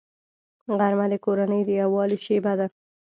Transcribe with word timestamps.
غرمه 0.77 1.05
د 1.11 1.15
کورنۍ 1.25 1.61
د 1.65 1.69
یووالي 1.81 2.17
شیبه 2.25 2.53
ده 2.59 2.67